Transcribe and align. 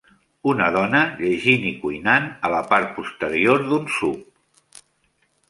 Una 0.51 0.69
dona 0.75 1.01
llegint 1.19 1.67
i 1.73 1.73
cuinant 1.83 2.25
a 2.49 2.51
la 2.55 2.63
part 2.73 2.91
posterior 2.97 3.63
d'un 3.69 3.87
SUV. 3.99 4.83